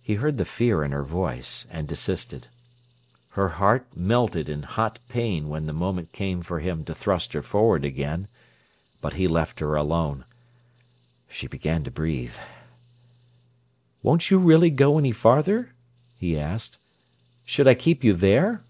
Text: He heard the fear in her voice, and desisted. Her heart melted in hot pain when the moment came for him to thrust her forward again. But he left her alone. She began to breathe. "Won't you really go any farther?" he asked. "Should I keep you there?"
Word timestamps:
He 0.00 0.14
heard 0.14 0.38
the 0.38 0.44
fear 0.44 0.84
in 0.84 0.92
her 0.92 1.02
voice, 1.02 1.66
and 1.68 1.88
desisted. 1.88 2.46
Her 3.30 3.48
heart 3.58 3.84
melted 3.96 4.48
in 4.48 4.62
hot 4.62 5.00
pain 5.08 5.48
when 5.48 5.66
the 5.66 5.72
moment 5.72 6.12
came 6.12 6.42
for 6.42 6.60
him 6.60 6.84
to 6.84 6.94
thrust 6.94 7.32
her 7.32 7.42
forward 7.42 7.84
again. 7.84 8.28
But 9.00 9.14
he 9.14 9.26
left 9.26 9.58
her 9.58 9.74
alone. 9.74 10.26
She 11.28 11.48
began 11.48 11.82
to 11.82 11.90
breathe. 11.90 12.36
"Won't 14.00 14.30
you 14.30 14.38
really 14.38 14.70
go 14.70 14.96
any 14.96 15.10
farther?" 15.10 15.74
he 16.14 16.38
asked. 16.38 16.78
"Should 17.44 17.66
I 17.66 17.74
keep 17.74 18.04
you 18.04 18.12
there?" 18.12 18.62